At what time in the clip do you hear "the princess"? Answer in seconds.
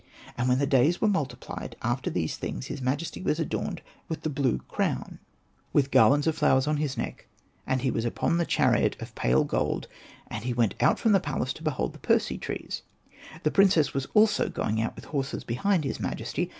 13.43-13.91